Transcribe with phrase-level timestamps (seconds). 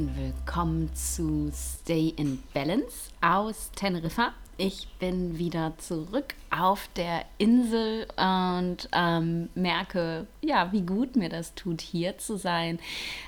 [0.00, 4.32] Herzen willkommen zu Stay in Balance aus Teneriffa.
[4.56, 11.54] Ich bin wieder zurück auf der Insel und ähm, merke, ja, wie gut mir das
[11.54, 12.78] tut, hier zu sein.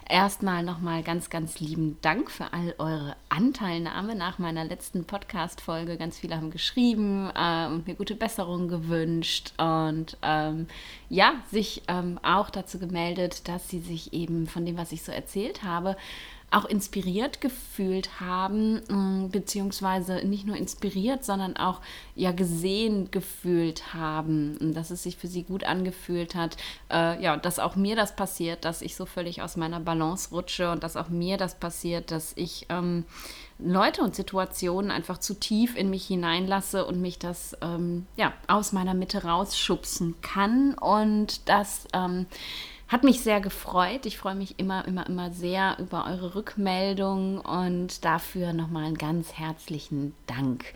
[0.09, 5.97] Erstmal nochmal ganz, ganz lieben Dank für all eure Anteilnahme nach meiner letzten Podcast-Folge.
[5.97, 10.69] Ganz viele haben geschrieben äh, und mir gute Besserung gewünscht und ähm,
[11.09, 15.13] ja, sich ähm, auch dazu gemeldet, dass sie sich eben von dem, was ich so
[15.13, 15.97] erzählt habe,
[16.53, 21.81] auch inspiriert gefühlt haben, mm, beziehungsweise nicht nur inspiriert, sondern auch
[22.15, 26.57] ja gesehen gefühlt haben, dass es sich für sie gut angefühlt hat,
[26.91, 30.71] äh, ja, dass auch mir das passiert, dass ich so völlig aus meiner Balance rutsche
[30.71, 33.05] und dass auch mir das passiert, dass ich ähm,
[33.59, 38.73] Leute und Situationen einfach zu tief in mich hineinlasse und mich das ähm, ja aus
[38.73, 40.75] meiner Mitte rausschubsen kann.
[40.75, 42.27] Und das ähm,
[42.93, 44.05] hat mich sehr gefreut.
[44.05, 49.33] Ich freue mich immer, immer, immer sehr über eure Rückmeldung und dafür nochmal einen ganz
[49.33, 50.75] herzlichen Dank.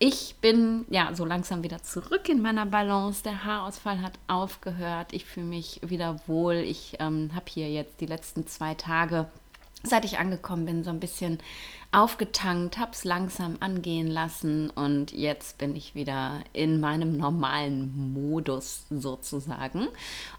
[0.00, 3.22] Ich bin ja so langsam wieder zurück in meiner Balance.
[3.22, 5.12] Der Haarausfall hat aufgehört.
[5.12, 6.56] Ich fühle mich wieder wohl.
[6.56, 9.28] Ich ähm, habe hier jetzt die letzten zwei Tage,
[9.84, 11.38] seit ich angekommen bin, so ein bisschen
[11.92, 18.86] aufgetankt, habe es langsam angehen lassen und jetzt bin ich wieder in meinem normalen Modus
[18.90, 19.88] sozusagen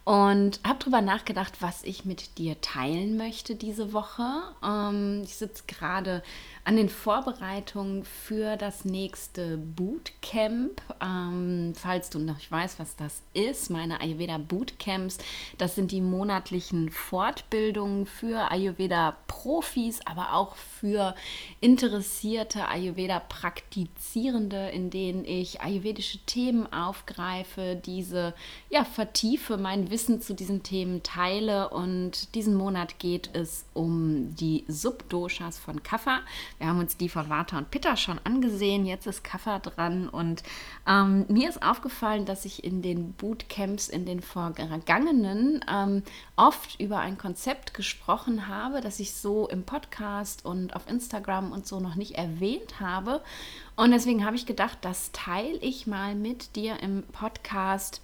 [0.03, 4.23] und habe darüber nachgedacht, was ich mit dir teilen möchte diese Woche.
[4.63, 6.21] Ähm, ich sitze gerade
[6.63, 10.81] an den Vorbereitungen für das nächste Bootcamp.
[11.01, 15.17] Ähm, falls du noch nicht weißt, was das ist, meine Ayurveda Bootcamps,
[15.57, 21.15] das sind die monatlichen Fortbildungen für Ayurveda-Profis, aber auch für
[21.59, 28.33] interessierte Ayurveda-Praktizierende, in denen ich ayurvedische Themen aufgreife, diese
[28.69, 31.69] ja vertiefe, mein Wissen zu diesen Themen teile.
[31.69, 36.21] Und diesen Monat geht es um die Subdoshas von Kapha.
[36.57, 38.85] Wir haben uns die von Vata und Pitta schon angesehen.
[38.85, 40.09] Jetzt ist Kaffer dran.
[40.09, 40.43] Und
[40.87, 46.03] ähm, mir ist aufgefallen, dass ich in den Bootcamps, in den vergangenen, ähm,
[46.35, 51.67] oft über ein Konzept gesprochen habe, das ich so im Podcast und auf Instagram und
[51.67, 53.21] so noch nicht erwähnt habe.
[53.75, 58.01] Und deswegen habe ich gedacht, das teile ich mal mit dir im Podcast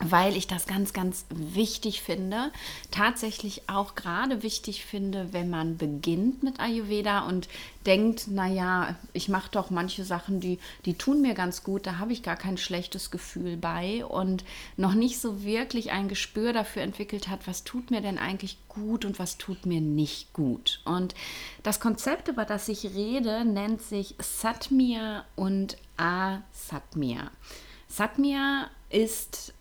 [0.00, 2.52] weil ich das ganz, ganz wichtig finde.
[2.90, 7.48] Tatsächlich auch gerade wichtig finde, wenn man beginnt mit Ayurveda und
[7.84, 12.12] denkt, naja, ich mache doch manche Sachen, die, die tun mir ganz gut, da habe
[12.12, 14.44] ich gar kein schlechtes Gefühl bei und
[14.76, 19.04] noch nicht so wirklich ein Gespür dafür entwickelt hat, was tut mir denn eigentlich gut
[19.04, 20.80] und was tut mir nicht gut.
[20.84, 21.14] Und
[21.62, 27.30] das Konzept, über das ich rede, nennt sich Satmia und Asatmia.
[27.88, 29.54] Satmia ist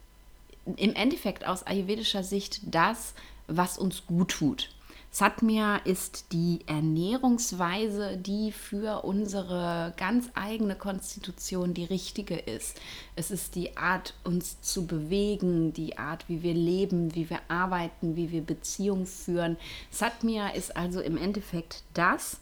[0.75, 3.13] im Endeffekt aus ayurvedischer Sicht das,
[3.47, 4.69] was uns gut tut.
[5.09, 12.79] Satmia ist die Ernährungsweise, die für unsere ganz eigene Konstitution die richtige ist.
[13.15, 18.15] Es ist die Art, uns zu bewegen, die Art, wie wir leben, wie wir arbeiten,
[18.15, 19.57] wie wir Beziehungen führen.
[19.89, 22.37] Satmia ist also im Endeffekt das,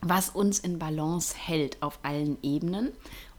[0.00, 2.92] was uns in Balance hält auf allen Ebenen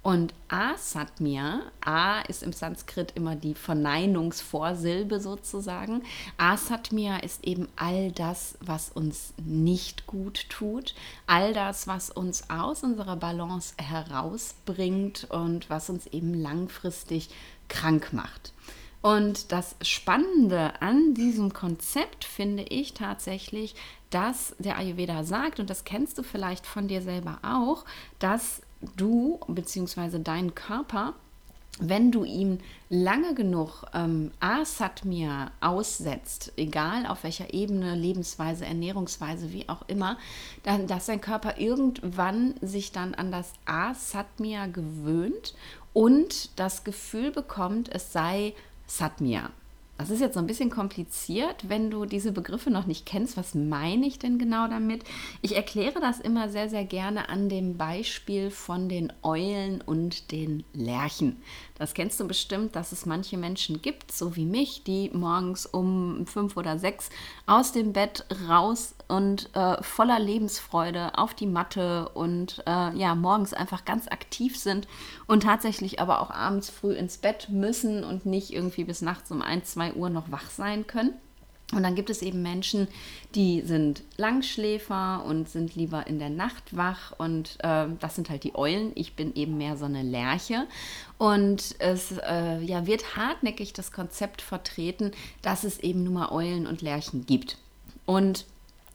[0.06, 6.04] und Asatmia, A ist im Sanskrit immer die Verneinungsvorsilbe sozusagen.
[6.38, 10.94] Asatmia ist eben all das, was uns nicht gut tut,
[11.26, 17.30] all das, was uns aus unserer Balance herausbringt und was uns eben langfristig
[17.68, 18.54] krank macht.
[19.02, 23.74] Und das Spannende an diesem Konzept finde ich tatsächlich,
[24.12, 27.86] dass der Ayurveda sagt, und das kennst du vielleicht von dir selber auch,
[28.20, 28.62] dass
[28.96, 30.20] du bzw.
[30.20, 31.14] dein Körper,
[31.80, 32.60] wenn du ihm
[32.90, 40.18] lange genug ähm, Asatmia aussetzt, egal auf welcher Ebene, Lebensweise, Ernährungsweise, wie auch immer,
[40.64, 45.54] dann, dass dein Körper irgendwann sich dann an das Asatmia gewöhnt
[45.92, 48.54] und das Gefühl bekommt, es sei
[48.88, 49.50] Satmia.
[49.98, 53.38] Das ist jetzt so ein bisschen kompliziert, wenn du diese Begriffe noch nicht kennst.
[53.38, 55.04] Was meine ich denn genau damit?
[55.42, 60.66] Ich erkläre das immer sehr, sehr gerne an dem Beispiel von den Eulen und den
[60.74, 61.38] Lerchen.
[61.78, 66.26] Das kennst du bestimmt, dass es manche Menschen gibt, so wie mich, die morgens um
[66.26, 67.10] fünf oder sechs
[67.46, 73.54] aus dem Bett raus und äh, voller Lebensfreude auf die Matte und äh, ja, morgens
[73.54, 74.88] einfach ganz aktiv sind
[75.28, 79.42] und tatsächlich aber auch abends früh ins Bett müssen und nicht irgendwie bis nachts um
[79.42, 81.14] ein, zwei Uhr noch wach sein können.
[81.74, 82.88] Und dann gibt es eben Menschen,
[83.34, 87.14] die sind Langschläfer und sind lieber in der Nacht wach.
[87.18, 88.92] Und äh, das sind halt die Eulen.
[88.94, 90.68] Ich bin eben mehr so eine Lerche.
[91.18, 96.68] Und es äh, ja, wird hartnäckig das Konzept vertreten, dass es eben nur mal Eulen
[96.68, 97.58] und Lerchen gibt.
[98.06, 98.46] Und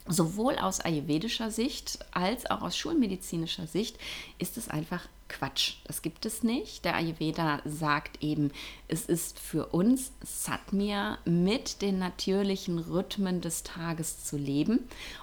[0.07, 3.99] sowohl aus ayurvedischer Sicht als auch aus schulmedizinischer Sicht
[4.39, 5.77] ist es einfach Quatsch.
[5.85, 6.85] Das gibt es nicht.
[6.85, 8.51] Der Ayurveda sagt eben,
[8.89, 14.81] es ist für uns Satmia mit den natürlichen Rhythmen des Tages zu leben.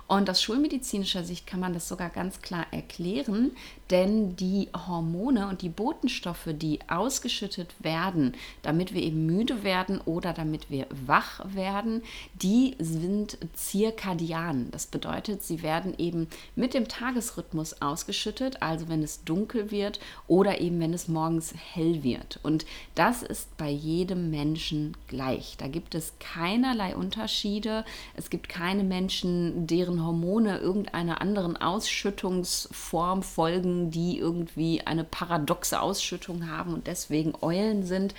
[0.07, 3.51] Und aus schulmedizinischer Sicht kann man das sogar ganz klar erklären,
[3.89, 10.31] denn die Hormone und die Botenstoffe, die ausgeschüttet werden, damit wir eben müde werden oder
[10.31, 12.01] damit wir wach werden,
[12.42, 14.71] die sind zirkadian.
[14.71, 19.96] Das bedeutet, sie werden eben mit dem Tagesrhythmus ausgeschüttet, also wenn es dunkel wird
[20.27, 22.39] oder eben wenn es morgens hell wird.
[22.44, 22.65] Und
[22.95, 25.55] das ist bei jedem Menschen gleich.
[25.57, 27.85] Da gibt es keinerlei Unterschiede.
[28.15, 36.49] Es gibt keine Menschen, deren Hormone irgendeiner anderen Ausschüttungsform folgen, die irgendwie eine paradoxe Ausschüttung
[36.49, 38.13] haben und deswegen Eulen sind,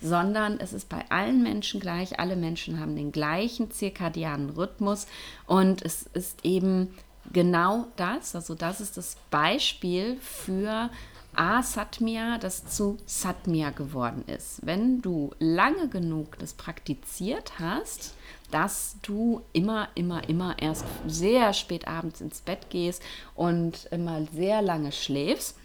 [0.00, 2.18] sondern es ist bei allen Menschen gleich.
[2.18, 5.06] Alle Menschen haben den gleichen zirkadianen Rhythmus
[5.46, 6.94] und es ist eben
[7.32, 10.90] genau das, also das ist das Beispiel für
[11.36, 14.64] Asatmia, das zu Satmia geworden ist.
[14.64, 18.14] Wenn du lange genug das praktiziert hast,
[18.50, 23.02] dass du immer, immer, immer erst sehr spät abends ins Bett gehst
[23.34, 25.56] und immer sehr lange schläfst,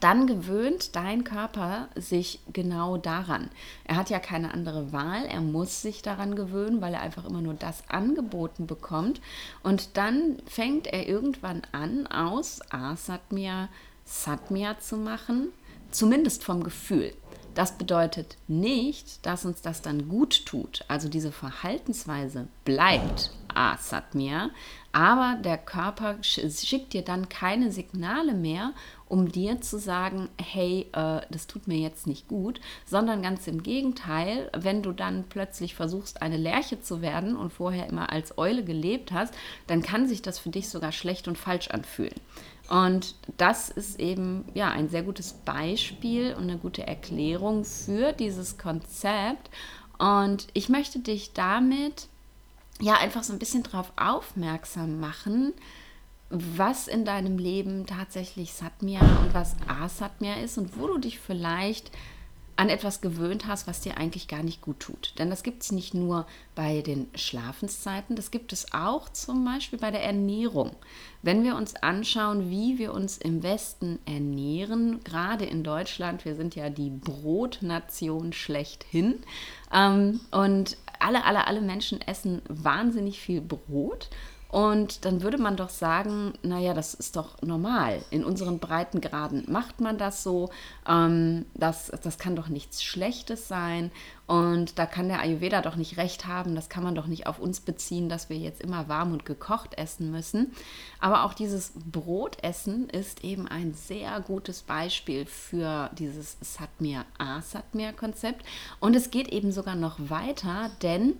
[0.00, 3.50] dann gewöhnt dein Körper sich genau daran.
[3.84, 7.42] Er hat ja keine andere Wahl, er muss sich daran gewöhnen, weil er einfach immer
[7.42, 9.20] nur das angeboten bekommt.
[9.62, 13.68] Und dann fängt er irgendwann an, aus Asatmia
[14.04, 15.48] Satmia zu machen,
[15.90, 17.12] zumindest vom Gefühl.
[17.54, 20.84] Das bedeutet nicht, dass uns das dann gut tut.
[20.88, 24.50] Also diese Verhaltensweise bleibt Asatmia,
[24.92, 28.72] aber der Körper schickt dir dann keine Signale mehr,
[29.06, 33.62] um dir zu sagen, hey, äh, das tut mir jetzt nicht gut, sondern ganz im
[33.62, 38.64] Gegenteil, wenn du dann plötzlich versuchst, eine Lerche zu werden und vorher immer als Eule
[38.64, 39.34] gelebt hast,
[39.66, 42.18] dann kann sich das für dich sogar schlecht und falsch anfühlen.
[42.72, 48.56] Und das ist eben ja ein sehr gutes Beispiel und eine gute Erklärung für dieses
[48.56, 49.50] Konzept.
[49.98, 52.08] Und ich möchte dich damit
[52.80, 55.52] ja einfach so ein bisschen darauf aufmerksam machen,
[56.30, 61.90] was in deinem Leben tatsächlich Satmia und was Asatmia ist und wo du dich vielleicht
[62.56, 65.14] an etwas gewöhnt hast, was dir eigentlich gar nicht gut tut.
[65.18, 69.78] Denn das gibt es nicht nur bei den Schlafenszeiten, das gibt es auch zum Beispiel
[69.78, 70.72] bei der Ernährung.
[71.22, 76.54] Wenn wir uns anschauen, wie wir uns im Westen ernähren, gerade in Deutschland, wir sind
[76.54, 79.20] ja die Brotnation schlechthin
[79.72, 84.10] ähm, und alle, alle, alle Menschen essen wahnsinnig viel Brot
[84.52, 88.02] und dann würde man doch sagen, naja, das ist doch normal.
[88.10, 90.50] In unseren Breitengraden macht man das so.
[90.86, 93.90] Ähm, das, das kann doch nichts Schlechtes sein.
[94.26, 96.54] Und da kann der Ayurveda doch nicht recht haben.
[96.54, 99.78] Das kann man doch nicht auf uns beziehen, dass wir jetzt immer warm und gekocht
[99.78, 100.52] essen müssen.
[101.00, 108.44] Aber auch dieses Brotessen ist eben ein sehr gutes Beispiel für dieses Satmir-Asatmir-Konzept.
[108.80, 111.14] Und es geht eben sogar noch weiter, denn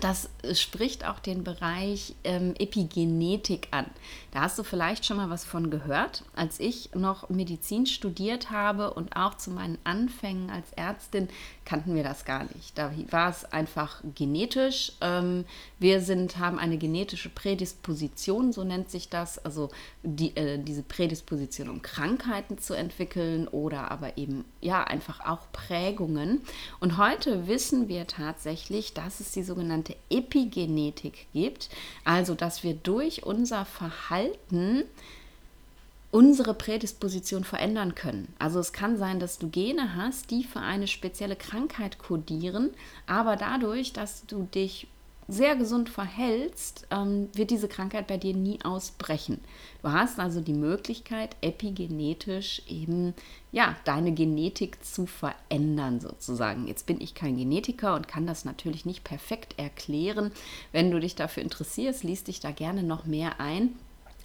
[0.00, 3.86] das spricht auch den Bereich ähm, Epigenetik an.
[4.30, 6.24] Da hast du vielleicht schon mal was von gehört.
[6.34, 11.28] Als ich noch Medizin studiert habe und auch zu meinen Anfängen als Ärztin
[11.66, 12.76] kannten wir das gar nicht.
[12.78, 14.92] Da war es einfach genetisch.
[15.02, 15.44] Ähm,
[15.78, 19.68] wir sind, haben eine genetische Prädisposition, so nennt sich das, also
[20.02, 26.40] die, äh, diese Prädisposition, um Krankheiten zu entwickeln oder aber eben ja einfach auch Prägungen.
[26.80, 31.68] Und heute wissen wir tatsächlich, dass es die sogenannte Epigenetik gibt,
[32.04, 34.84] also dass wir durch unser Verhalten
[36.12, 38.32] unsere Prädisposition verändern können.
[38.38, 42.70] Also es kann sein, dass du Gene hast, die für eine spezielle Krankheit kodieren,
[43.06, 44.86] aber dadurch, dass du dich
[45.28, 49.40] sehr gesund verhältst, ähm, wird diese Krankheit bei dir nie ausbrechen.
[49.82, 53.14] Du hast also die Möglichkeit, epigenetisch eben
[53.50, 56.66] ja deine Genetik zu verändern sozusagen.
[56.66, 60.32] Jetzt bin ich kein Genetiker und kann das natürlich nicht perfekt erklären.
[60.72, 63.76] Wenn du dich dafür interessierst, liest dich da gerne noch mehr ein.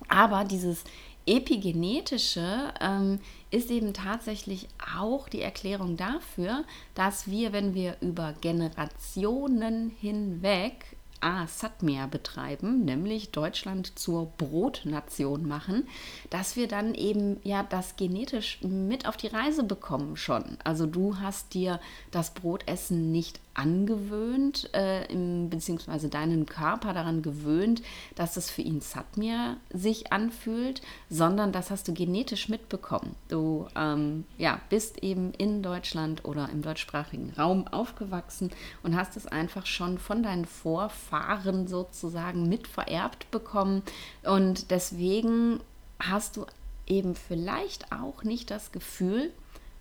[0.10, 0.84] Aber dieses
[1.28, 3.20] Epigenetische ähm,
[3.52, 4.68] ist eben tatsächlich
[4.98, 6.64] auch die Erklärung dafür,
[6.96, 15.88] dass wir, wenn wir über Generationen hinweg A, Satmia betreiben, nämlich Deutschland zur Brotnation machen,
[16.30, 20.58] dass wir dann eben ja das genetisch mit auf die Reise bekommen schon.
[20.64, 21.80] Also du hast dir
[22.12, 27.82] das Brotessen nicht angewöhnt, äh, im, beziehungsweise deinen Körper daran gewöhnt,
[28.14, 33.16] dass es für ihn Satmir sich anfühlt, sondern das hast du genetisch mitbekommen.
[33.30, 38.52] Du ähm, ja, bist eben in Deutschland oder im deutschsprachigen Raum aufgewachsen
[38.84, 43.84] und hast es einfach schon von deinen Vorfahren Vorfahren sozusagen mit vererbt bekommen.
[44.24, 45.60] Und deswegen
[46.00, 46.46] hast du
[46.86, 49.32] eben vielleicht auch nicht das Gefühl,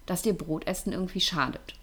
[0.06, 1.74] dass dir Brotessen irgendwie schadet.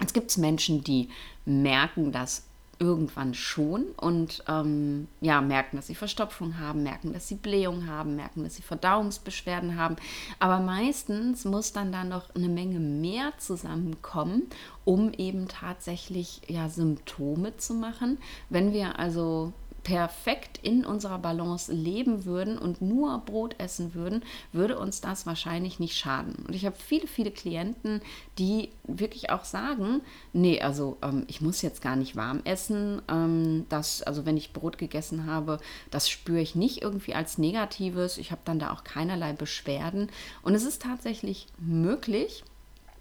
[0.00, 1.08] Jetzt gibt es Menschen, die
[1.44, 2.44] merken das
[2.80, 8.16] irgendwann schon und ähm, ja, merken, dass sie Verstopfung haben, merken, dass sie Blähung haben,
[8.16, 9.96] merken, dass sie Verdauungsbeschwerden haben.
[10.38, 14.44] Aber meistens muss dann da noch eine Menge mehr zusammenkommen,
[14.86, 18.18] um eben tatsächlich ja Symptome zu machen.
[18.48, 24.22] Wenn wir also perfekt in unserer Balance leben würden und nur Brot essen würden,
[24.52, 26.44] würde uns das wahrscheinlich nicht schaden.
[26.46, 28.00] Und ich habe viele, viele Klienten,
[28.38, 30.00] die wirklich auch sagen,
[30.32, 33.02] nee, also ähm, ich muss jetzt gar nicht warm essen.
[33.08, 35.58] Ähm, das, also wenn ich Brot gegessen habe,
[35.90, 38.18] das spüre ich nicht irgendwie als Negatives.
[38.18, 40.08] Ich habe dann da auch keinerlei Beschwerden.
[40.42, 42.44] Und es ist tatsächlich möglich,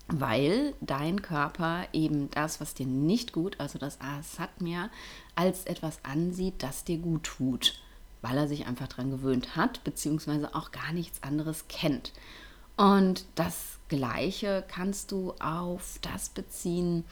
[0.10, 4.90] weil dein Körper eben das, was dir nicht gut, also das Asatmia,
[5.36, 7.80] als etwas ansieht, das dir gut tut,
[8.22, 12.14] weil er sich einfach daran gewöhnt hat, beziehungsweise auch gar nichts anderes kennt.
[12.76, 17.04] Und das Gleiche kannst du auf das beziehen,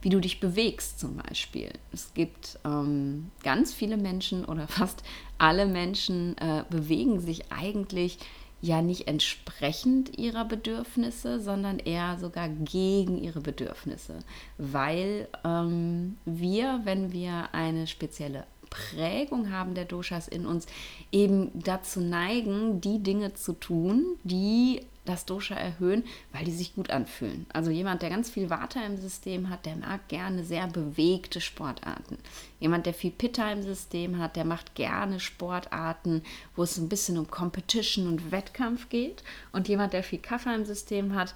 [0.00, 1.70] wie du dich bewegst zum Beispiel.
[1.92, 5.04] Es gibt ähm, ganz viele Menschen oder fast
[5.38, 8.18] alle Menschen äh, bewegen sich eigentlich
[8.62, 14.20] ja nicht entsprechend ihrer Bedürfnisse, sondern eher sogar gegen ihre Bedürfnisse,
[14.56, 20.66] weil ähm, wir, wenn wir eine spezielle Prägung haben der Doshas in uns,
[21.10, 26.90] eben dazu neigen, die Dinge zu tun, die das Dosha erhöhen, weil die sich gut
[26.90, 27.46] anfühlen.
[27.52, 32.18] Also jemand, der ganz viel Vata im System hat, der mag gerne sehr bewegte Sportarten.
[32.60, 36.22] Jemand, der viel Pitta im System hat, der macht gerne Sportarten,
[36.54, 39.24] wo es ein bisschen um Competition und Wettkampf geht.
[39.50, 41.34] Und jemand, der viel Kaffer im System hat,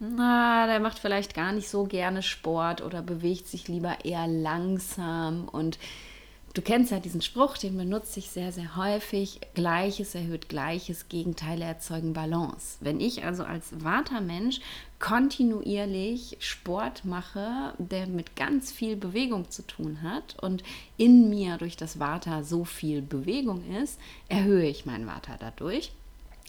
[0.00, 5.48] na, der macht vielleicht gar nicht so gerne Sport oder bewegt sich lieber eher langsam
[5.48, 5.78] und
[6.58, 9.38] Du kennst ja diesen Spruch, den benutze ich sehr, sehr häufig.
[9.54, 12.78] Gleiches erhöht Gleiches, Gegenteile erzeugen Balance.
[12.80, 14.58] Wenn ich also als Vata-Mensch
[14.98, 20.64] kontinuierlich Sport mache, der mit ganz viel Bewegung zu tun hat und
[20.96, 25.92] in mir durch das Vata so viel Bewegung ist, erhöhe ich mein Vata dadurch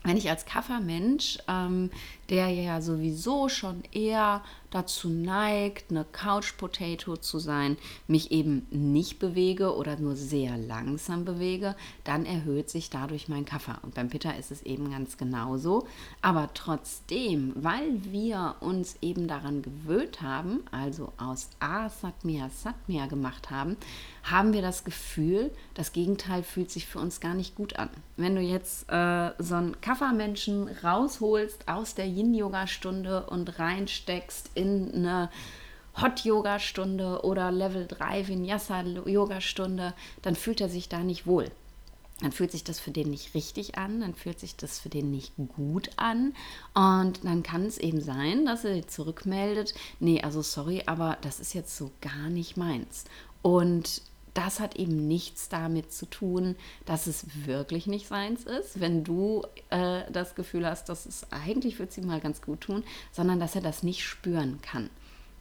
[0.04, 1.92] wenn ich als Kaffermensch, ähm,
[2.30, 9.20] der ja sowieso schon eher dazu neigt, eine Couch Potato zu sein, mich eben nicht
[9.20, 13.80] bewege oder nur sehr langsam bewege, dann erhöht sich dadurch mein Kaffer.
[13.82, 15.88] Und beim Pitta ist es eben ganz genauso.
[16.22, 23.50] Aber trotzdem, weil wir uns eben daran gewöhnt haben, also aus A Satmia Satmia gemacht
[23.50, 23.78] haben,
[24.24, 27.90] haben wir das Gefühl, das Gegenteil fühlt sich für uns gar nicht gut an.
[28.18, 35.30] Wenn du jetzt äh, so einen Kaffermenschen rausholst aus der Yin-Yoga-Stunde und reinsteckst in eine
[36.02, 41.52] Hot-Yoga-Stunde oder Level 3 Vinyasa-Yoga-Stunde, dann fühlt er sich da nicht wohl.
[42.22, 45.10] Dann fühlt sich das für den nicht richtig an, dann fühlt sich das für den
[45.10, 46.34] nicht gut an.
[46.74, 51.54] Und dann kann es eben sein, dass er zurückmeldet, nee, also sorry, aber das ist
[51.54, 53.06] jetzt so gar nicht meins.
[53.42, 54.02] Und
[54.40, 56.56] das hat eben nichts damit zu tun,
[56.86, 61.78] dass es wirklich nicht seins ist, wenn du äh, das Gefühl hast, dass es eigentlich
[61.78, 64.90] wird sie mal ganz gut tun, sondern dass er das nicht spüren kann.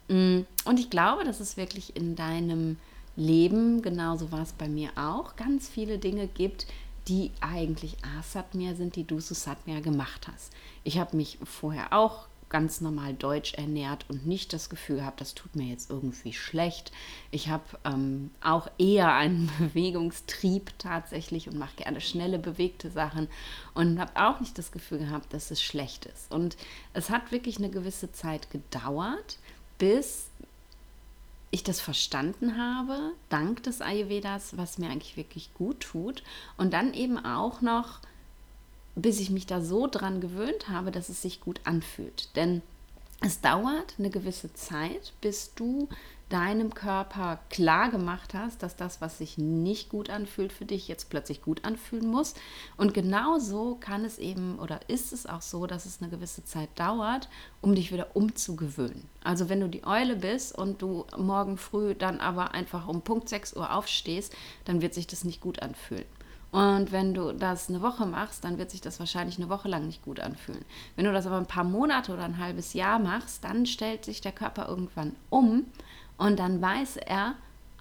[0.09, 2.77] Mm, und ich glaube, dass es wirklich in deinem
[3.15, 6.67] Leben, genauso war es bei mir auch, ganz viele Dinge gibt,
[7.07, 10.53] die eigentlich Asatmia sind, die du Susatmia gemacht hast.
[10.83, 15.35] Ich habe mich vorher auch ganz normal deutsch ernährt und nicht das Gefühl habe, das
[15.35, 16.93] tut mir jetzt irgendwie schlecht.
[17.31, 23.29] Ich habe ähm, auch eher einen Bewegungstrieb tatsächlich und mache gerne schnelle, bewegte Sachen
[23.75, 26.33] und habe auch nicht das Gefühl gehabt, dass es schlecht ist.
[26.33, 26.57] Und
[26.95, 29.39] es hat wirklich eine gewisse Zeit gedauert,
[29.79, 30.29] bis
[31.51, 36.23] ich das verstanden habe, dank des Ayurvedas, was mir eigentlich wirklich gut tut.
[36.57, 38.01] Und dann eben auch noch
[39.03, 42.35] bis ich mich da so dran gewöhnt habe, dass es sich gut anfühlt.
[42.37, 42.63] Denn
[43.21, 45.89] es dauert eine gewisse Zeit, bis du
[46.29, 51.09] deinem Körper klar gemacht hast, dass das, was sich nicht gut anfühlt für dich, jetzt
[51.09, 52.35] plötzlich gut anfühlen muss.
[52.77, 56.45] Und genau so kann es eben oder ist es auch so, dass es eine gewisse
[56.45, 57.29] Zeit dauert,
[57.61, 59.09] um dich wieder umzugewöhnen.
[59.25, 63.29] Also wenn du die Eule bist und du morgen früh dann aber einfach um Punkt
[63.29, 66.05] 6 Uhr aufstehst, dann wird sich das nicht gut anfühlen.
[66.51, 69.87] Und wenn du das eine Woche machst, dann wird sich das wahrscheinlich eine Woche lang
[69.87, 70.65] nicht gut anfühlen.
[70.97, 74.23] Wenn du das aber ein paar Monate oder ein halbes Jahr machst, dann stellt sich
[74.23, 75.67] der Körper irgendwann um
[76.17, 77.35] und dann weiß er,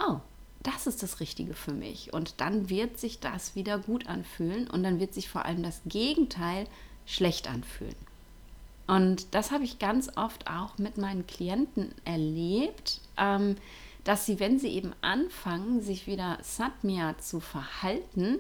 [0.06, 0.18] oh,
[0.64, 2.14] das ist das Richtige für mich.
[2.14, 5.82] Und dann wird sich das wieder gut anfühlen und dann wird sich vor allem das
[5.86, 6.68] Gegenteil
[7.06, 7.96] schlecht anfühlen.
[8.86, 13.56] Und das habe ich ganz oft auch mit meinen Klienten erlebt, ähm,
[14.04, 18.40] dass sie, wenn sie eben anfangen, sich wieder Satmya zu verhalten,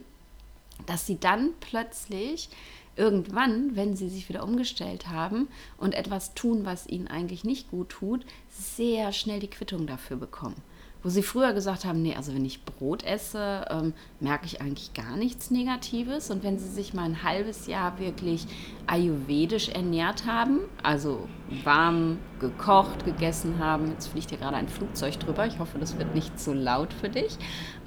[0.85, 2.49] dass sie dann plötzlich
[2.95, 7.89] irgendwann, wenn sie sich wieder umgestellt haben und etwas tun, was ihnen eigentlich nicht gut
[7.89, 10.55] tut, sehr schnell die Quittung dafür bekommen
[11.03, 14.93] wo sie früher gesagt haben, nee, also wenn ich Brot esse, ähm, merke ich eigentlich
[14.93, 16.29] gar nichts Negatives.
[16.31, 18.45] Und wenn sie sich mal ein halbes Jahr wirklich
[18.87, 21.27] ayurvedisch ernährt haben, also
[21.63, 26.13] warm gekocht, gegessen haben, jetzt fliegt hier gerade ein Flugzeug drüber, ich hoffe, das wird
[26.13, 27.37] nicht zu laut für dich,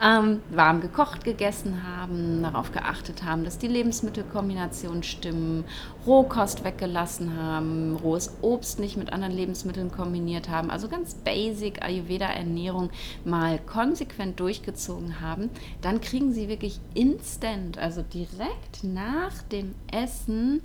[0.02, 5.64] ähm, warm gekocht gegessen haben, darauf geachtet haben, dass die Lebensmittelkombinationen stimmen,
[6.06, 12.90] Rohkost weggelassen haben, rohes Obst nicht mit anderen Lebensmitteln kombiniert haben, also ganz basic Ayurveda-Ernährung
[13.24, 20.62] mal konsequent durchgezogen haben, dann kriegen sie wirklich instant, also direkt nach dem Essen,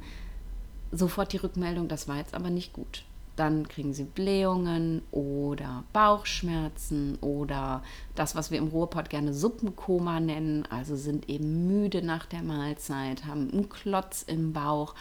[0.91, 3.03] sofort die Rückmeldung, das war jetzt aber nicht gut.
[3.35, 7.83] Dann kriegen sie Blähungen oder Bauchschmerzen oder
[8.15, 13.25] das, was wir im Ruhrpott gerne Suppenkoma nennen, also sind eben müde nach der Mahlzeit,
[13.25, 14.95] haben einen Klotz im Bauch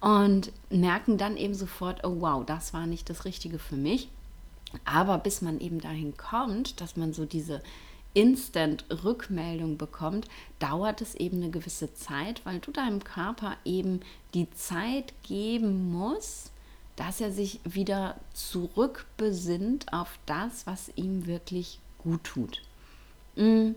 [0.00, 4.08] und merken dann eben sofort, oh wow, das war nicht das Richtige für mich.
[4.84, 7.62] Aber bis man eben dahin kommt, dass man so diese
[8.14, 10.26] Instant-Rückmeldung bekommt,
[10.58, 14.00] dauert es eben eine gewisse Zeit, weil du deinem Körper eben
[14.34, 16.50] die Zeit geben musst,
[16.96, 22.62] dass er sich wieder zurückbesinnt auf das, was ihm wirklich gut tut.
[23.36, 23.72] Mm.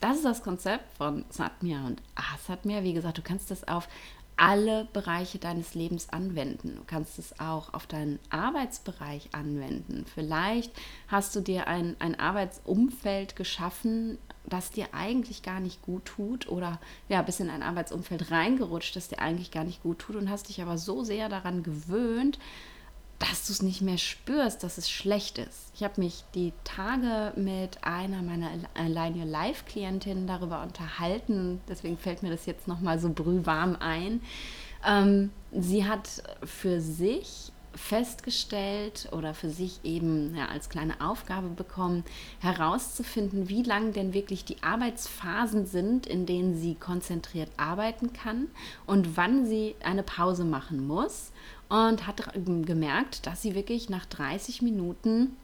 [0.00, 2.82] Das ist das Konzept von Satmia und Asatmia.
[2.82, 3.88] Wie gesagt, du kannst das auf
[4.36, 6.76] alle Bereiche deines Lebens anwenden.
[6.76, 10.04] Du kannst es auch auf deinen Arbeitsbereich anwenden.
[10.12, 10.72] Vielleicht
[11.08, 16.80] hast du dir ein, ein Arbeitsumfeld geschaffen, das dir eigentlich gar nicht gut tut oder
[17.08, 20.48] ja, bist in ein Arbeitsumfeld reingerutscht, das dir eigentlich gar nicht gut tut und hast
[20.48, 22.38] dich aber so sehr daran gewöhnt,
[23.22, 25.70] dass du es nicht mehr spürst, dass es schlecht ist.
[25.74, 32.30] Ich habe mich die Tage mit einer meiner Align Live-Klientinnen darüber unterhalten, deswegen fällt mir
[32.30, 34.22] das jetzt nochmal so brühwarm ein.
[34.84, 36.08] Ähm, sie hat
[36.44, 42.04] für sich festgestellt oder für sich eben ja, als kleine Aufgabe bekommen,
[42.40, 48.48] herauszufinden, wie lang denn wirklich die Arbeitsphasen sind, in denen sie konzentriert arbeiten kann
[48.84, 51.32] und wann sie eine Pause machen muss
[51.72, 52.34] und hat
[52.66, 55.38] gemerkt, dass sie wirklich nach 30 Minuten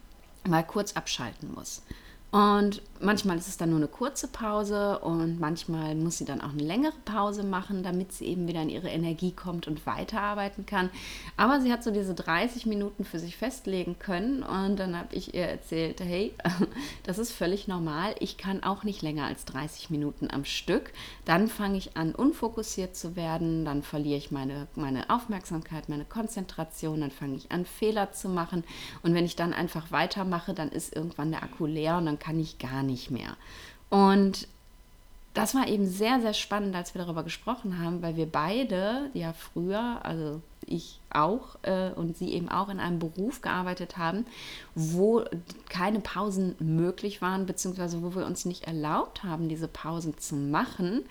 [0.47, 1.83] mal kurz abschalten muss.
[2.31, 6.51] Und manchmal ist es dann nur eine kurze Pause und manchmal muss sie dann auch
[6.51, 10.91] eine längere Pause machen, damit sie eben wieder in ihre Energie kommt und weiterarbeiten kann.
[11.39, 15.33] Aber sie hat so diese 30 Minuten für sich festlegen können und dann habe ich
[15.35, 16.35] ihr erzählt, hey,
[17.05, 18.15] das ist völlig normal.
[18.21, 20.93] Ich kann auch nicht länger als 30 Minuten am Stück.
[21.25, 27.01] Dann fange ich an, unfokussiert zu werden, dann verliere ich meine, meine Aufmerksamkeit, meine Konzentration,
[27.01, 28.65] dann fange ich an, Fehler zu machen.
[29.03, 32.39] Und wenn ich dann einfach weitermache, dann ist irgendwann der Akku leer und dann kann
[32.39, 33.37] ich gar nicht mehr.
[33.91, 34.49] Und
[35.35, 39.33] das war eben sehr, sehr spannend, als wir darüber gesprochen haben, weil wir beide ja
[39.33, 44.27] früher, also ich auch äh, und sie eben auch in einem Beruf gearbeitet haben,
[44.75, 45.25] wo
[45.69, 51.05] keine Pausen möglich waren, beziehungsweise wo wir uns nicht erlaubt haben, diese Pausen zu machen,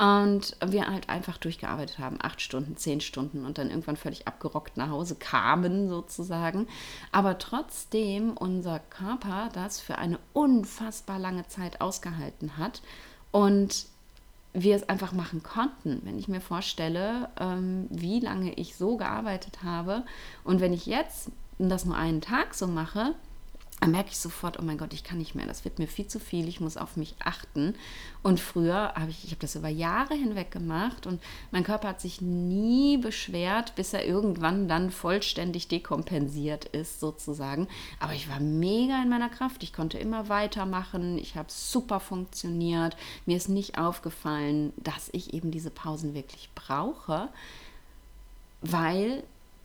[0.00, 4.78] und wir halt einfach durchgearbeitet haben, acht Stunden, zehn Stunden und dann irgendwann völlig abgerockt
[4.78, 6.68] nach Hause kamen sozusagen.
[7.12, 12.80] Aber trotzdem unser Körper das für eine unfassbar lange Zeit ausgehalten hat
[13.30, 13.84] und
[14.54, 16.00] wir es einfach machen konnten.
[16.04, 20.04] Wenn ich mir vorstelle, ähm, wie lange ich so gearbeitet habe
[20.44, 23.14] und wenn ich jetzt das nur einen Tag so mache,
[23.80, 26.06] dann merke ich sofort, oh mein Gott, ich kann nicht mehr, das wird mir viel
[26.06, 27.74] zu viel, ich muss auf mich achten.
[28.22, 32.00] Und früher habe ich, ich habe das über Jahre hinweg gemacht und mein Körper hat
[32.00, 37.68] sich nie beschwert, bis er irgendwann dann vollständig dekompensiert ist sozusagen.
[38.00, 42.96] Aber ich war mega in meiner Kraft, ich konnte immer weitermachen, ich habe super funktioniert,
[43.24, 47.30] mir ist nicht aufgefallen, dass ich eben diese Pausen wirklich brauche,
[48.60, 49.22] weil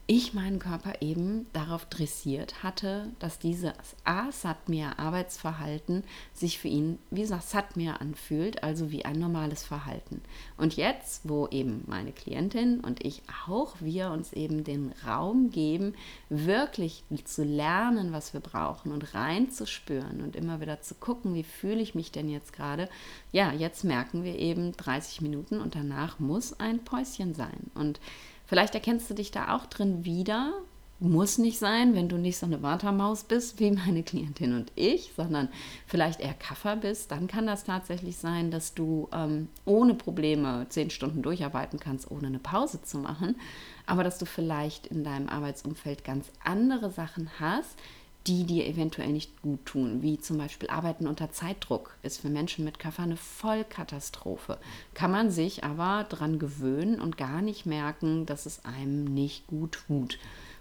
[0.08, 3.72] ich meinen Körper eben darauf dressiert hatte, dass dieses
[4.04, 10.22] A-Satmir-Arbeitsverhalten sich für ihn wie Satmir anfühlt, also wie ein normales Verhalten.
[10.56, 15.94] Und jetzt, wo eben meine Klientin und ich auch, wir uns eben den Raum geben,
[16.28, 21.82] wirklich zu lernen, was wir brauchen und reinzuspüren und immer wieder zu gucken, wie fühle
[21.82, 22.88] ich mich denn jetzt gerade,
[23.32, 27.72] ja, jetzt merken wir eben 30 Minuten und danach muss ein Päuschen sein.
[27.74, 27.98] Und
[28.46, 30.52] Vielleicht erkennst du dich da auch drin wieder.
[30.98, 35.12] Muss nicht sein, wenn du nicht so eine Watermaus bist wie meine Klientin und ich,
[35.14, 35.50] sondern
[35.86, 40.88] vielleicht eher Kaffer bist, dann kann das tatsächlich sein, dass du ähm, ohne Probleme zehn
[40.88, 43.36] Stunden durcharbeiten kannst, ohne eine Pause zu machen,
[43.84, 47.78] aber dass du vielleicht in deinem Arbeitsumfeld ganz andere Sachen hast,
[48.26, 52.64] die dir eventuell nicht gut tun, wie zum Beispiel Arbeiten unter Zeitdruck, ist für Menschen
[52.64, 54.58] mit Kaffer eine Vollkatastrophe.
[54.94, 59.78] Kann man sich aber dran gewöhnen und gar nicht merken, dass es einem nicht gut
[59.86, 60.18] tut.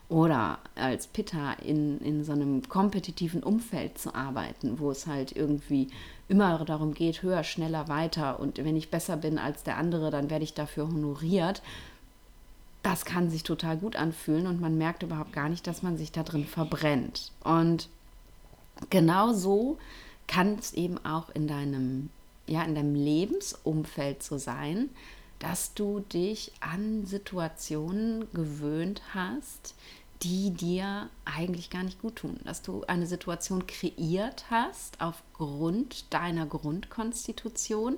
[0.07, 5.87] Oder als Pitta in, in so einem kompetitiven Umfeld zu arbeiten, wo es halt irgendwie
[6.27, 8.39] immer darum geht, höher, schneller, weiter.
[8.39, 11.63] Und wenn ich besser bin als der andere, dann werde ich dafür honoriert.
[12.85, 16.11] Das kann sich total gut anfühlen und man merkt überhaupt gar nicht, dass man sich
[16.11, 17.31] da drin verbrennt.
[17.43, 17.89] Und
[18.91, 19.79] genau so
[20.27, 22.11] kann es eben auch in deinem,
[22.45, 24.91] ja, in deinem Lebensumfeld so sein,
[25.39, 29.73] dass du dich an Situationen gewöhnt hast,
[30.21, 32.39] die dir eigentlich gar nicht gut tun.
[32.43, 37.97] Dass du eine Situation kreiert hast aufgrund deiner Grundkonstitution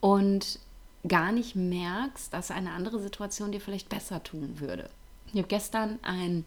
[0.00, 0.58] und
[1.06, 4.88] gar nicht merkst, dass eine andere Situation dir vielleicht besser tun würde.
[5.32, 6.44] Ich habe gestern ein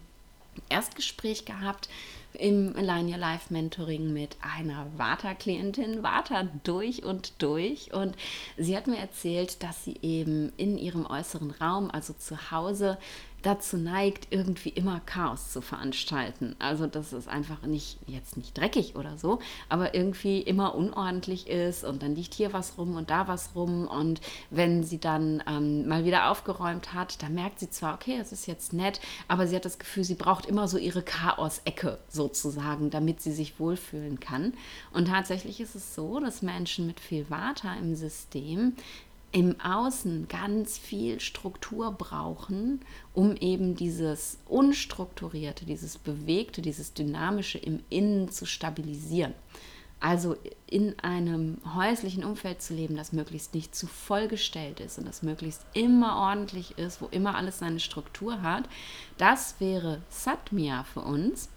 [0.68, 1.88] Erstgespräch gehabt
[2.34, 7.92] im Align Your Life Mentoring mit einer Vata-Klientin, Vata durch und durch.
[7.92, 8.16] Und
[8.56, 12.98] sie hat mir erzählt, dass sie eben in ihrem äußeren Raum, also zu Hause,
[13.42, 16.56] dazu neigt, irgendwie immer Chaos zu veranstalten.
[16.58, 19.38] Also dass es einfach nicht, jetzt nicht dreckig oder so,
[19.68, 23.86] aber irgendwie immer unordentlich ist und dann liegt hier was rum und da was rum
[23.86, 28.32] und wenn sie dann ähm, mal wieder aufgeräumt hat, dann merkt sie zwar, okay, es
[28.32, 32.90] ist jetzt nett, aber sie hat das Gefühl, sie braucht immer so ihre Chaos-Ecke sozusagen,
[32.90, 34.52] damit sie sich wohlfühlen kann.
[34.92, 38.74] Und tatsächlich ist es so, dass Menschen mit viel Vata im System
[39.30, 42.80] im Außen ganz viel Struktur brauchen,
[43.12, 49.34] um eben dieses Unstrukturierte, dieses Bewegte, dieses Dynamische im Innen zu stabilisieren.
[50.00, 55.22] Also in einem häuslichen Umfeld zu leben, das möglichst nicht zu vollgestellt ist und das
[55.22, 58.68] möglichst immer ordentlich ist, wo immer alles seine Struktur hat,
[59.18, 61.48] das wäre Satmia für uns.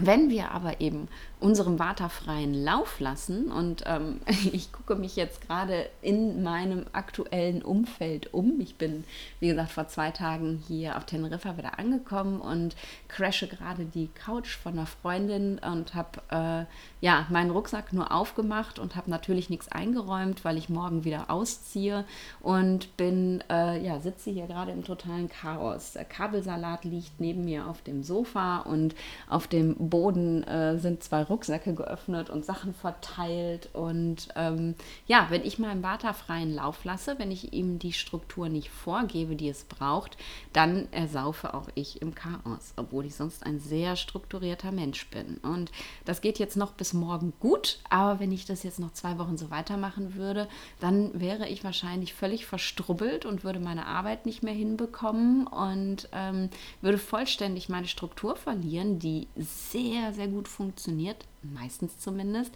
[0.00, 1.08] Wenn wir aber eben
[1.40, 4.20] unserem Vata freien Lauf lassen und ähm,
[4.52, 8.60] ich gucke mich jetzt gerade in meinem aktuellen Umfeld um.
[8.60, 9.04] Ich bin,
[9.38, 12.74] wie gesagt, vor zwei Tagen hier auf Teneriffa wieder angekommen und
[13.06, 16.64] crashe gerade die Couch von einer Freundin und habe äh,
[17.00, 22.04] ja meinen Rucksack nur aufgemacht und habe natürlich nichts eingeräumt, weil ich morgen wieder ausziehe
[22.40, 25.92] und bin äh, ja sitze hier gerade im totalen Chaos.
[25.92, 28.96] Der Kabelsalat liegt neben mir auf dem Sofa und
[29.28, 33.68] auf dem Boden äh, sind zwei Rucksäcke geöffnet und Sachen verteilt.
[33.72, 34.74] Und ähm,
[35.06, 39.36] ja, wenn ich meinem Vata freien Lauf lasse, wenn ich ihm die Struktur nicht vorgebe,
[39.36, 40.16] die es braucht,
[40.52, 45.38] dann ersaufe auch ich im Chaos, obwohl ich sonst ein sehr strukturierter Mensch bin.
[45.38, 45.70] Und
[46.04, 49.36] das geht jetzt noch bis morgen gut, aber wenn ich das jetzt noch zwei Wochen
[49.36, 50.48] so weitermachen würde,
[50.80, 56.50] dann wäre ich wahrscheinlich völlig verstrubbelt und würde meine Arbeit nicht mehr hinbekommen und ähm,
[56.80, 62.52] würde vollständig meine Struktur verlieren, die sehr, sehr gut funktioniert, meistens zumindest,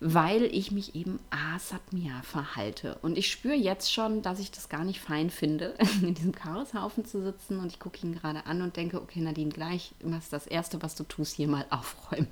[0.00, 2.98] weil ich mich eben asatmia verhalte.
[3.02, 7.04] Und ich spüre jetzt schon, dass ich das gar nicht fein finde, in diesem Chaoshaufen
[7.04, 10.46] zu sitzen und ich gucke ihn gerade an und denke, okay, Nadine, gleich was das
[10.46, 12.28] Erste, was du tust, hier mal aufräumen.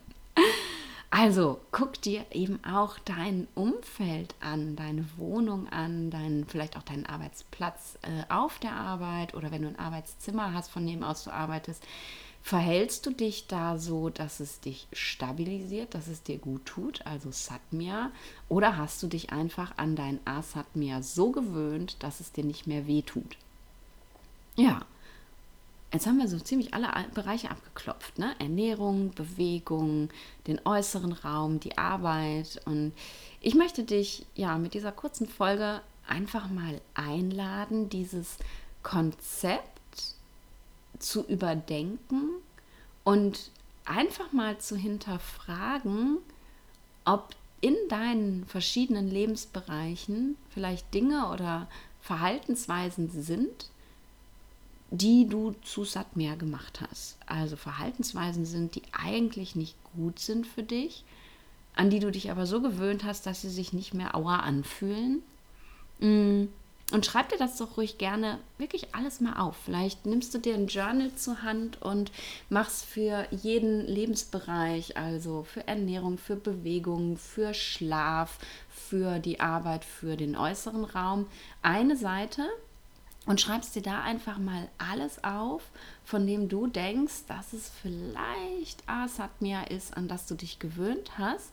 [1.17, 7.07] Also guck dir eben auch dein Umfeld an, deine Wohnung an, dein, vielleicht auch deinen
[7.07, 11.31] Arbeitsplatz äh, auf der Arbeit oder wenn du ein Arbeitszimmer hast, von dem aus du
[11.31, 11.85] arbeitest.
[12.45, 17.31] Verhältst du dich da so, dass es dich stabilisiert, dass es dir gut tut, also
[17.31, 18.11] Satmia,
[18.51, 22.87] oder hast du dich einfach an dein Asatmia so gewöhnt, dass es dir nicht mehr
[22.87, 23.39] weh tut?
[24.57, 24.83] Ja,
[25.91, 28.35] jetzt haben wir so ziemlich alle Bereiche abgeklopft, ne?
[28.39, 30.11] Ernährung, Bewegung,
[30.47, 32.93] den äußeren Raum, die Arbeit und
[33.41, 38.37] ich möchte dich ja mit dieser kurzen Folge einfach mal einladen, dieses
[38.83, 39.74] Konzept
[40.99, 42.31] zu überdenken
[43.05, 43.51] und
[43.85, 46.19] einfach mal zu hinterfragen,
[47.05, 51.67] ob in deinen verschiedenen Lebensbereichen vielleicht Dinge oder
[52.01, 53.71] Verhaltensweisen sind,
[54.91, 57.17] die du zu satt mehr gemacht hast.
[57.27, 61.05] Also Verhaltensweisen sind, die eigentlich nicht gut sind für dich,
[61.75, 65.23] an die du dich aber so gewöhnt hast, dass sie sich nicht mehr auer anfühlen.
[66.01, 66.45] Mm.
[66.93, 69.57] Und schreib dir das doch ruhig gerne wirklich alles mal auf.
[69.65, 72.13] Vielleicht nimmst du dir ein Journal zur Hand und
[72.51, 80.17] machst für jeden Lebensbereich, also für Ernährung, für Bewegung, für Schlaf, für die Arbeit, für
[80.17, 81.27] den äußeren Raum,
[81.63, 82.43] eine Seite
[83.27, 85.63] und schreibst dir da einfach mal alles auf,
[86.05, 91.51] von dem du denkst, dass es vielleicht Asatmia ist, an das du dich gewöhnt hast.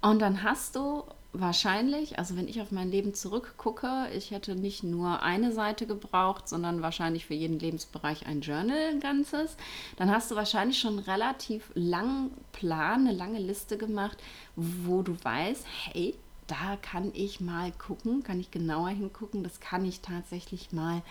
[0.00, 4.82] Und dann hast du wahrscheinlich, also wenn ich auf mein Leben zurückgucke, ich hätte nicht
[4.82, 9.56] nur eine Seite gebraucht, sondern wahrscheinlich für jeden Lebensbereich ein Journal, ein ganzes,
[9.96, 14.18] dann hast du wahrscheinlich schon einen relativ langen Plan, eine lange Liste gemacht,
[14.56, 16.14] wo du weißt, hey,
[16.46, 21.02] da kann ich mal gucken, kann ich genauer hingucken, das kann ich tatsächlich mal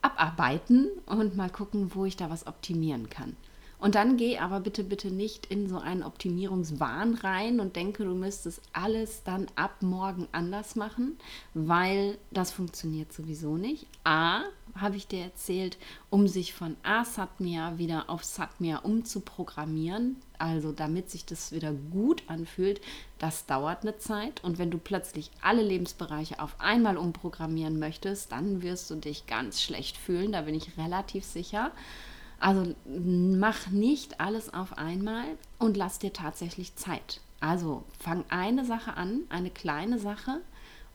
[0.00, 3.36] abarbeiten und mal gucken, wo ich da was optimieren kann.
[3.78, 8.14] Und dann geh aber bitte, bitte nicht in so einen Optimierungswahn rein und denke, du
[8.14, 11.18] müsstest alles dann ab morgen anders machen,
[11.52, 13.86] weil das funktioniert sowieso nicht.
[14.04, 15.76] A, habe ich dir erzählt,
[16.10, 22.80] um sich von A-Satmia wieder auf Satmia umzuprogrammieren, also damit sich das wieder gut anfühlt,
[23.18, 24.42] das dauert eine Zeit.
[24.42, 29.62] Und wenn du plötzlich alle Lebensbereiche auf einmal umprogrammieren möchtest, dann wirst du dich ganz
[29.62, 31.72] schlecht fühlen, da bin ich relativ sicher.
[32.38, 35.24] Also mach nicht alles auf einmal
[35.58, 37.20] und lass dir tatsächlich Zeit.
[37.40, 40.40] Also fang eine Sache an, eine kleine Sache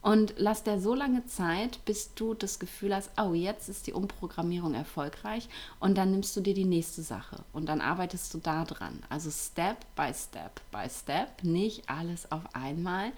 [0.01, 3.93] und lass dir so lange Zeit, bis du das Gefühl hast, oh, jetzt ist die
[3.93, 5.47] Umprogrammierung erfolgreich
[5.79, 9.03] und dann nimmst du dir die nächste Sache und dann arbeitest du da dran.
[9.09, 13.11] Also Step by Step by Step, nicht alles auf einmal.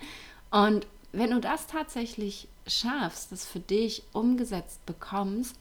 [0.52, 5.56] Und wenn du das tatsächlich schaffst, das für dich umgesetzt bekommst,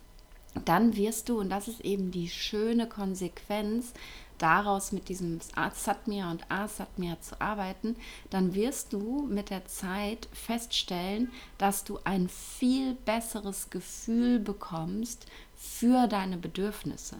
[0.64, 3.92] dann wirst du, und das ist eben die schöne Konsequenz,
[4.38, 5.38] daraus mit diesem
[5.72, 7.96] Satmir und Asatmir zu arbeiten,
[8.30, 16.08] dann wirst du mit der Zeit feststellen, dass du ein viel besseres Gefühl bekommst für
[16.08, 17.16] deine Bedürfnisse.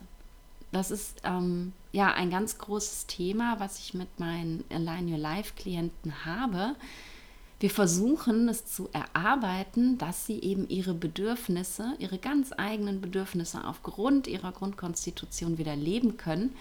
[0.73, 5.53] Das ist ähm, ja ein ganz großes Thema, was ich mit meinen Align Your Life
[5.55, 6.75] Klienten habe
[7.63, 14.27] wir versuchen es zu erarbeiten, dass sie eben ihre Bedürfnisse, ihre ganz eigenen Bedürfnisse aufgrund
[14.27, 16.57] ihrer Grundkonstitution wieder leben können.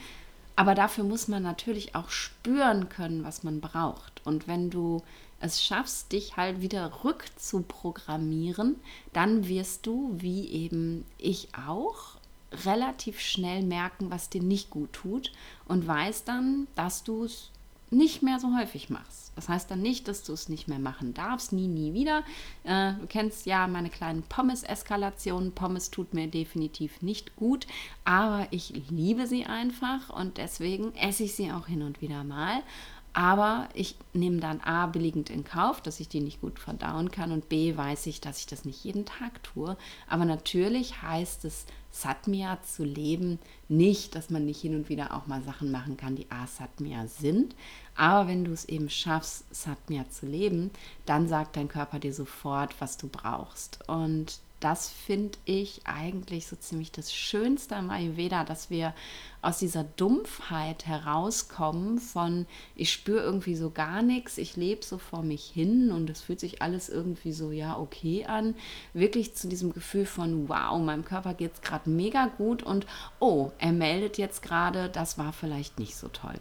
[0.55, 4.21] Aber dafür muss man natürlich auch spüren können, was man braucht.
[4.25, 5.01] Und wenn du
[5.39, 8.75] es schaffst, dich halt wieder rückzuprogrammieren,
[9.11, 12.17] dann wirst du, wie eben ich auch,
[12.63, 15.31] relativ schnell merken, was dir nicht gut tut
[15.67, 17.49] und weißt dann, dass du es
[17.91, 19.33] nicht mehr so häufig machst.
[19.35, 22.23] Das heißt dann nicht, dass du es nicht mehr machen darfst, nie, nie wieder.
[22.63, 25.51] Äh, du kennst ja meine kleinen Pommes-Eskalationen.
[25.51, 27.67] Pommes tut mir definitiv nicht gut,
[28.05, 32.63] aber ich liebe sie einfach und deswegen esse ich sie auch hin und wieder mal.
[33.13, 37.33] Aber ich nehme dann A billigend in Kauf, dass ich die nicht gut verdauen kann
[37.33, 39.75] und B weiß ich, dass ich das nicht jeden Tag tue.
[40.07, 45.27] Aber natürlich heißt es, Satmia zu leben, nicht, dass man nicht hin und wieder auch
[45.27, 47.55] mal Sachen machen kann, die A Satmia sind.
[47.95, 50.71] Aber wenn du es eben schaffst, Satmia zu leben,
[51.05, 53.87] dann sagt dein Körper dir sofort, was du brauchst.
[53.87, 58.93] Und das finde ich eigentlich so ziemlich das Schönste am Ayurveda, dass wir
[59.41, 62.45] aus dieser Dumpfheit herauskommen von,
[62.75, 66.39] ich spüre irgendwie so gar nichts, ich lebe so vor mich hin und es fühlt
[66.39, 68.55] sich alles irgendwie so, ja, okay an,
[68.93, 72.85] wirklich zu diesem Gefühl von, wow, meinem Körper geht es gerade mega gut und,
[73.19, 76.35] oh, er meldet jetzt gerade, das war vielleicht nicht so toll.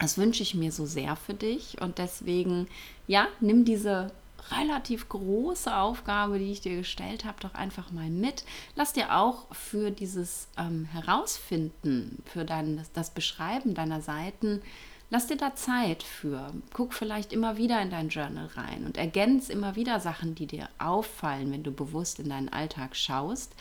[0.00, 2.66] Das wünsche ich mir so sehr für dich und deswegen,
[3.06, 4.10] ja, nimm diese
[4.50, 8.44] relativ große Aufgabe, die ich dir gestellt habe, doch einfach mal mit.
[8.76, 14.62] Lass dir auch für dieses ähm, Herausfinden, für dein, das, das Beschreiben deiner Seiten,
[15.10, 16.52] lass dir da Zeit für.
[16.72, 20.68] Guck vielleicht immer wieder in dein Journal rein und ergänz immer wieder Sachen, die dir
[20.78, 23.54] auffallen, wenn du bewusst in deinen Alltag schaust.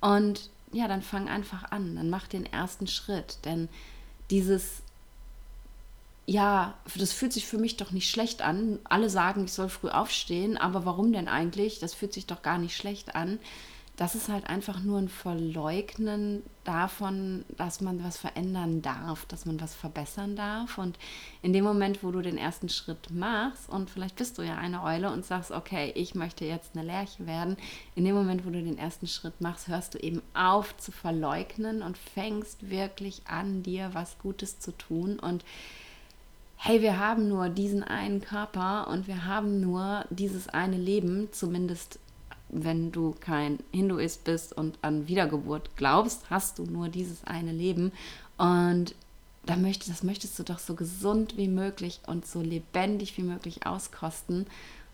[0.00, 3.68] Und ja, dann fang einfach an, dann mach den ersten Schritt, denn
[4.30, 4.82] dieses
[6.26, 8.78] ja, das fühlt sich für mich doch nicht schlecht an.
[8.84, 11.80] Alle sagen, ich soll früh aufstehen, aber warum denn eigentlich?
[11.80, 13.38] Das fühlt sich doch gar nicht schlecht an.
[13.96, 19.60] Das ist halt einfach nur ein Verleugnen davon, dass man was verändern darf, dass man
[19.60, 20.78] was verbessern darf.
[20.78, 20.98] Und
[21.42, 24.82] in dem Moment, wo du den ersten Schritt machst, und vielleicht bist du ja eine
[24.82, 27.56] Eule und sagst, okay, ich möchte jetzt eine Lerche werden,
[27.94, 31.82] in dem Moment, wo du den ersten Schritt machst, hörst du eben auf zu verleugnen
[31.82, 35.20] und fängst wirklich an, dir was Gutes zu tun.
[35.20, 35.44] Und
[36.56, 41.98] hey, wir haben nur diesen einen Körper und wir haben nur dieses eine Leben, zumindest
[42.48, 47.92] wenn du kein Hinduist bist und an Wiedergeburt glaubst, hast du nur dieses eine Leben.
[48.38, 48.94] Und
[49.44, 53.66] da möchte, das möchtest du doch so gesund wie möglich und so lebendig wie möglich
[53.66, 54.46] auskosten.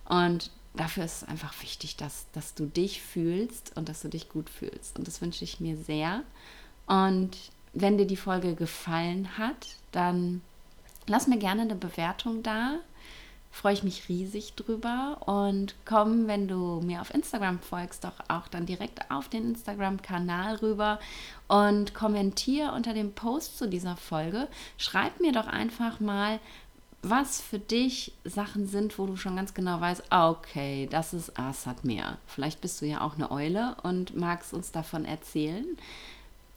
[0.07, 4.29] Und dafür ist es einfach wichtig, dass, dass du dich fühlst und dass du dich
[4.29, 4.99] gut fühlst.
[4.99, 6.23] Und das wünsche ich mir sehr.
[6.87, 7.37] Und
[7.73, 10.41] wenn dir die Folge gefallen hat, dann
[11.11, 12.77] Lass mir gerne eine Bewertung da.
[13.51, 15.17] Freue ich mich riesig drüber.
[15.27, 20.55] Und komm, wenn du mir auf Instagram folgst, doch auch dann direkt auf den Instagram-Kanal
[20.57, 21.01] rüber
[21.49, 24.47] und kommentier unter dem Post zu dieser Folge.
[24.79, 26.39] Schreib mir doch einfach mal,
[27.03, 31.85] was für dich Sachen sind, wo du schon ganz genau weißt, okay, das ist Assad
[31.85, 32.19] mehr.
[32.29, 35.67] Vielleicht bist du ja auch eine Eule und magst uns davon erzählen.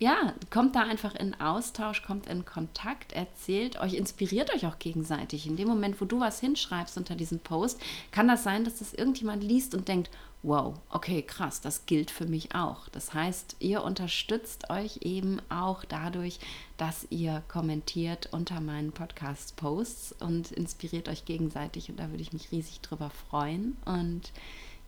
[0.04, 5.48] Ja, kommt da einfach in Austausch, kommt in Kontakt, erzählt euch, inspiriert euch auch gegenseitig.
[5.48, 7.80] In dem Moment, wo du was hinschreibst unter diesem Post,
[8.12, 10.10] kann das sein, dass das irgendjemand liest und denkt,
[10.42, 12.90] wow, okay, krass, das gilt für mich auch.
[12.90, 16.38] Das heißt, ihr unterstützt euch eben auch dadurch,
[16.76, 22.52] dass ihr kommentiert unter meinen Podcast-Posts und inspiriert euch gegenseitig und da würde ich mich
[22.52, 23.78] riesig drüber freuen.
[23.86, 24.34] Und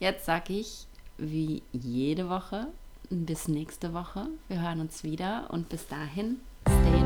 [0.01, 2.67] jetzt sage ich, wie jede Woche,
[3.09, 4.27] bis nächste Woche.
[4.47, 6.37] Wir hören uns wieder und bis dahin,
[6.67, 7.04] stay